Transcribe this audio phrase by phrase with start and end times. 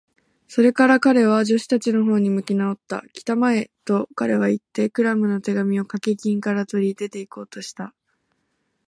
[0.47, 3.03] それから彼は、助手たちのほうに向きなおった。
[3.13, 7.93] 「きたまえ！」と、彼はいって、クラムの手紙をかけ金から取り、出ていこうとした。